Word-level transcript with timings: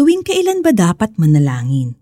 Tuwing 0.00 0.24
kailan 0.24 0.64
ba 0.64 0.72
dapat 0.72 1.20
manalangin? 1.20 1.92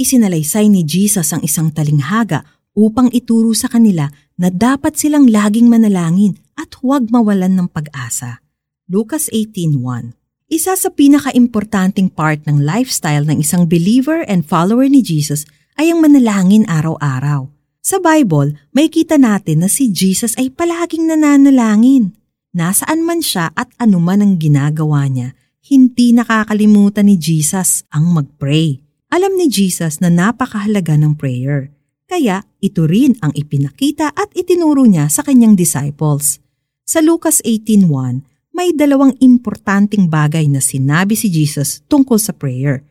Isinalaysay 0.00 0.72
ni 0.72 0.88
Jesus 0.88 1.36
ang 1.36 1.44
isang 1.44 1.68
talinghaga 1.68 2.48
upang 2.72 3.12
ituro 3.12 3.52
sa 3.52 3.68
kanila 3.68 4.08
na 4.40 4.48
dapat 4.48 4.96
silang 4.96 5.28
laging 5.28 5.68
manalangin 5.68 6.40
at 6.56 6.72
huwag 6.80 7.12
mawalan 7.12 7.52
ng 7.52 7.68
pag-asa. 7.68 8.40
Lucas 8.88 9.28
18.1 9.28 10.16
Isa 10.48 10.72
sa 10.80 10.88
pinaka-importanting 10.88 12.08
part 12.08 12.40
ng 12.48 12.56
lifestyle 12.64 13.28
ng 13.28 13.44
isang 13.44 13.68
believer 13.68 14.24
and 14.24 14.48
follower 14.48 14.88
ni 14.88 15.04
Jesus 15.04 15.44
ay 15.76 15.92
ang 15.92 16.00
manalangin 16.00 16.64
araw-araw. 16.72 17.52
Sa 17.84 18.00
Bible, 18.00 18.56
may 18.72 18.88
kita 18.88 19.20
natin 19.20 19.60
na 19.60 19.68
si 19.68 19.92
Jesus 19.92 20.40
ay 20.40 20.48
palaging 20.48 21.04
nananalangin. 21.04 22.16
Nasaan 22.56 23.04
man 23.04 23.20
siya 23.20 23.52
at 23.52 23.68
anuman 23.76 24.24
ang 24.24 24.40
ginagawa 24.40 25.04
niya, 25.04 25.36
hindi 25.62 26.10
nakakalimutan 26.10 27.06
ni 27.06 27.14
Jesus 27.14 27.86
ang 27.94 28.10
mag-pray. 28.10 28.82
Alam 29.14 29.38
ni 29.38 29.46
Jesus 29.46 30.02
na 30.02 30.10
napakahalaga 30.10 30.98
ng 30.98 31.14
prayer. 31.14 31.70
Kaya 32.10 32.42
ito 32.58 32.82
rin 32.82 33.14
ang 33.22 33.30
ipinakita 33.30 34.10
at 34.10 34.34
itinuro 34.34 34.82
niya 34.82 35.06
sa 35.06 35.22
kanyang 35.22 35.54
disciples. 35.54 36.42
Sa 36.82 36.98
Lucas 36.98 37.38
18.1, 37.46 38.26
may 38.52 38.74
dalawang 38.74 39.14
importanteng 39.22 40.10
bagay 40.10 40.50
na 40.50 40.58
sinabi 40.58 41.14
si 41.14 41.30
Jesus 41.30 41.80
tungkol 41.86 42.18
sa 42.18 42.34
prayer. 42.34 42.82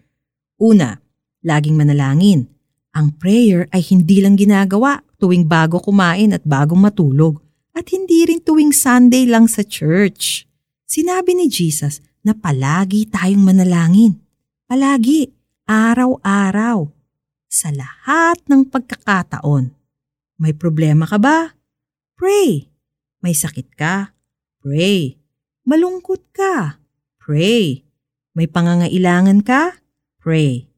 Una, 0.55 0.95
laging 1.44 1.75
manalangin. 1.75 2.47
Ang 2.95 3.19
prayer 3.19 3.67
ay 3.75 3.83
hindi 3.91 4.23
lang 4.23 4.39
ginagawa 4.39 5.03
tuwing 5.19 5.44
bago 5.44 5.83
kumain 5.83 6.31
at 6.31 6.47
bago 6.47 6.80
matulog 6.80 7.44
at 7.75 7.91
hindi 7.91 8.25
rin 8.31 8.39
tuwing 8.39 8.72
Sunday 8.72 9.27
lang 9.27 9.52
sa 9.52 9.61
church. 9.61 10.47
Sinabi 10.88 11.35
ni 11.35 11.52
Jesus 11.52 11.99
na 12.21 12.38
palagi 12.38 13.09
tayong 13.09 13.41
manalangin. 13.41 14.21
Palagi, 14.70 15.34
araw-araw, 15.66 16.88
sa 17.52 17.70
lahat 17.73 18.39
ng 18.47 18.69
pagkakataon. 18.72 19.73
May 20.39 20.55
problema 20.55 21.03
ka 21.09 21.19
ba? 21.19 21.53
Pray. 22.16 22.72
May 23.19 23.36
sakit 23.36 23.75
ka? 23.75 24.16
Pray. 24.64 25.19
Malungkot 25.67 26.31
ka? 26.33 26.81
Pray. 27.19 27.86
May 28.33 28.47
pangangailangan 28.47 29.44
ka? 29.44 29.83
Pray. 30.22 30.72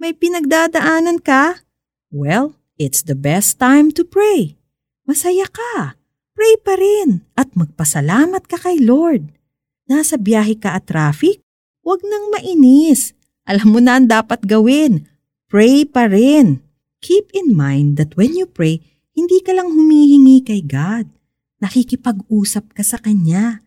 May 0.00 0.16
pinagdadaanan 0.16 1.20
ka? 1.22 1.62
Well, 2.10 2.56
it's 2.80 3.04
the 3.04 3.14
best 3.14 3.60
time 3.60 3.94
to 3.94 4.02
pray. 4.02 4.58
Masaya 5.04 5.46
ka. 5.46 6.00
Pray 6.34 6.54
pa 6.58 6.74
rin 6.74 7.22
at 7.38 7.54
magpasalamat 7.54 8.50
ka 8.50 8.58
kay 8.58 8.82
Lord 8.82 9.30
nasa 9.88 10.16
biyahe 10.16 10.56
ka 10.56 10.76
at 10.76 10.88
traffic, 10.88 11.44
huwag 11.84 12.00
nang 12.04 12.32
mainis. 12.32 13.12
Alam 13.44 13.76
mo 13.76 13.80
na 13.80 14.00
ang 14.00 14.08
dapat 14.08 14.44
gawin. 14.48 15.04
Pray 15.52 15.84
pa 15.84 16.08
rin. 16.08 16.64
Keep 17.04 17.36
in 17.36 17.52
mind 17.52 18.00
that 18.00 18.16
when 18.16 18.32
you 18.32 18.48
pray, 18.48 18.80
hindi 19.12 19.44
ka 19.44 19.52
lang 19.52 19.70
humihingi 19.70 20.40
kay 20.42 20.64
God. 20.64 21.12
Nakikipag-usap 21.60 22.72
ka 22.72 22.82
sa 22.82 22.96
Kanya. 22.96 23.60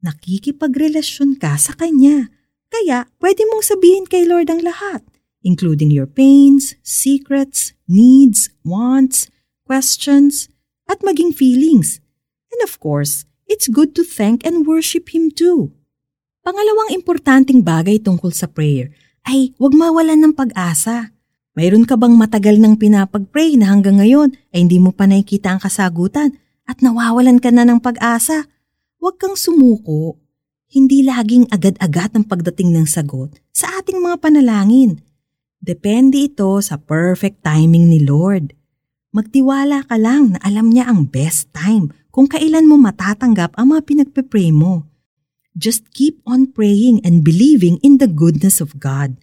Nakikipagrelasyon 0.00 1.36
ka 1.36 1.58
sa 1.58 1.74
Kanya. 1.74 2.30
Kaya 2.70 3.10
pwede 3.18 3.42
mong 3.50 3.66
sabihin 3.66 4.06
kay 4.06 4.26
Lord 4.26 4.50
ang 4.50 4.62
lahat, 4.62 5.02
including 5.42 5.90
your 5.90 6.08
pains, 6.08 6.74
secrets, 6.82 7.74
needs, 7.90 8.50
wants, 8.62 9.30
questions, 9.66 10.50
at 10.86 11.02
maging 11.02 11.34
feelings. 11.34 12.02
And 12.50 12.62
of 12.62 12.78
course, 12.78 13.26
it's 13.48 13.68
good 13.68 13.96
to 13.96 14.02
thank 14.04 14.44
and 14.44 14.68
worship 14.68 15.12
Him 15.12 15.32
too. 15.32 15.72
Pangalawang 16.44 16.92
importanteng 16.92 17.64
bagay 17.64 17.96
tungkol 18.04 18.28
sa 18.28 18.44
prayer 18.44 18.92
ay 19.24 19.56
huwag 19.56 19.72
mawalan 19.72 20.20
ng 20.20 20.34
pag-asa. 20.36 21.16
Mayroon 21.56 21.88
ka 21.88 21.96
bang 21.96 22.12
matagal 22.12 22.60
nang 22.60 22.76
pinapag-pray 22.76 23.56
na 23.56 23.72
hanggang 23.72 23.96
ngayon 23.96 24.36
ay 24.52 24.68
hindi 24.68 24.76
mo 24.76 24.92
pa 24.92 25.08
nakikita 25.08 25.56
ang 25.56 25.60
kasagutan 25.62 26.36
at 26.68 26.84
nawawalan 26.84 27.40
ka 27.40 27.48
na 27.48 27.64
ng 27.64 27.80
pag-asa? 27.80 28.44
Huwag 29.00 29.16
kang 29.16 29.40
sumuko. 29.40 30.20
Hindi 30.68 31.00
laging 31.06 31.48
agad-agad 31.48 32.12
ang 32.18 32.28
pagdating 32.28 32.76
ng 32.76 32.86
sagot 32.90 33.32
sa 33.54 33.80
ating 33.80 34.02
mga 34.02 34.20
panalangin. 34.20 35.00
Depende 35.64 36.28
ito 36.28 36.60
sa 36.60 36.76
perfect 36.76 37.40
timing 37.40 37.88
ni 37.88 38.04
Lord. 38.04 38.52
Magtiwala 39.16 39.86
ka 39.88 39.96
lang 39.96 40.36
na 40.36 40.38
alam 40.44 40.68
niya 40.68 40.92
ang 40.92 41.08
best 41.08 41.54
time 41.56 41.88
kung 42.14 42.30
kailan 42.30 42.70
mo 42.70 42.78
matatanggap 42.78 43.58
ang 43.58 43.74
mga 43.74 43.82
pinagpe-pray 43.90 44.54
mo. 44.54 44.86
Just 45.58 45.90
keep 45.90 46.22
on 46.22 46.46
praying 46.46 47.02
and 47.02 47.26
believing 47.26 47.82
in 47.82 47.98
the 47.98 48.06
goodness 48.06 48.62
of 48.62 48.78
God. 48.78 49.18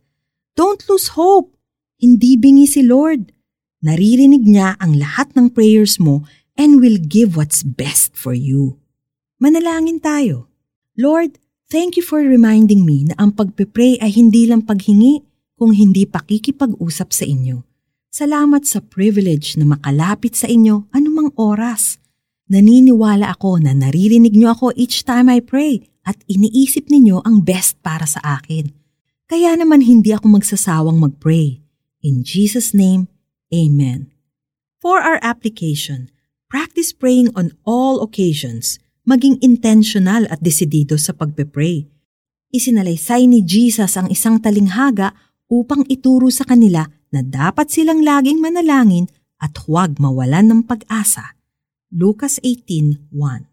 Don't 0.59 0.83
lose 0.91 1.15
hope. 1.15 1.55
Hindi 1.95 2.35
bingi 2.35 2.67
si 2.67 2.83
Lord. 2.83 3.31
Naririnig 3.79 4.43
niya 4.43 4.75
ang 4.83 4.99
lahat 4.99 5.31
ng 5.39 5.55
prayers 5.55 6.03
mo 6.03 6.27
and 6.59 6.83
will 6.83 6.99
give 6.99 7.39
what's 7.39 7.63
best 7.63 8.19
for 8.19 8.35
you. 8.35 8.75
Manalangin 9.39 10.03
tayo. 10.03 10.51
Lord, 10.99 11.39
thank 11.71 11.95
you 11.95 12.03
for 12.03 12.19
reminding 12.19 12.83
me 12.83 13.07
na 13.07 13.15
ang 13.15 13.31
pagpe-pray 13.31 14.03
ay 14.03 14.11
hindi 14.11 14.51
lang 14.51 14.67
paghingi 14.67 15.23
kung 15.55 15.71
hindi 15.71 16.03
pakikipag-usap 16.03 17.09
sa 17.15 17.23
inyo. 17.23 17.63
Salamat 18.11 18.67
sa 18.67 18.83
privilege 18.83 19.55
na 19.55 19.63
makalapit 19.63 20.35
sa 20.35 20.51
inyo 20.51 20.91
anumang 20.91 21.31
oras. 21.39 22.00
Naniniwala 22.51 23.31
ako 23.31 23.63
na 23.63 23.71
naririnig 23.71 24.35
niyo 24.35 24.51
ako 24.51 24.75
each 24.75 25.07
time 25.07 25.31
I 25.31 25.39
pray 25.39 25.87
at 26.03 26.19
iniisip 26.27 26.91
ninyo 26.91 27.23
ang 27.23 27.47
best 27.47 27.79
para 27.79 28.03
sa 28.03 28.19
akin. 28.19 28.75
Kaya 29.31 29.55
naman 29.55 29.79
hindi 29.79 30.11
ako 30.11 30.35
magsasawang 30.35 30.99
mag-pray. 30.99 31.63
In 32.03 32.27
Jesus' 32.27 32.75
name, 32.75 33.07
Amen. 33.55 34.11
For 34.83 34.99
our 34.99 35.15
application, 35.23 36.11
practice 36.51 36.91
praying 36.91 37.31
on 37.39 37.55
all 37.63 38.03
occasions, 38.03 38.83
maging 39.07 39.39
intentional 39.39 40.27
at 40.27 40.43
desidido 40.43 40.99
sa 40.99 41.15
pagpe-pray. 41.15 41.87
Isinalaysay 42.51 43.31
ni 43.31 43.47
Jesus 43.47 43.95
ang 43.95 44.11
isang 44.11 44.43
talinghaga 44.43 45.15
upang 45.47 45.87
ituro 45.87 46.27
sa 46.27 46.43
kanila 46.43 46.83
na 47.15 47.23
dapat 47.23 47.71
silang 47.71 48.03
laging 48.03 48.43
manalangin 48.43 49.07
at 49.39 49.55
huwag 49.63 49.95
mawalan 50.03 50.51
ng 50.51 50.61
pag-asa. 50.67 51.39
Lucas 51.91 52.39
18:1 52.39 53.47